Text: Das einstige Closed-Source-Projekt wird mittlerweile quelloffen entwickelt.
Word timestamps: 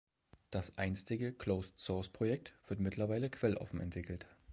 Das 0.49 0.75
einstige 0.79 1.31
Closed-Source-Projekt 1.31 2.55
wird 2.67 2.79
mittlerweile 2.79 3.29
quelloffen 3.29 3.79
entwickelt. 3.79 4.27